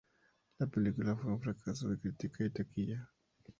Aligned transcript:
La 0.57 0.65
película 0.65 1.15
fue 1.15 1.29
un 1.31 1.39
fracaso 1.39 1.87
de 1.89 1.99
crítica 1.99 2.43
y 2.43 2.49
taquilla. 2.49 3.11